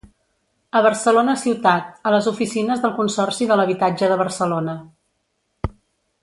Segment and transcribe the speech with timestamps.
[0.77, 4.77] A Barcelona ciutat, a les oficines del Consorci de l'Habitatge de Barcelona.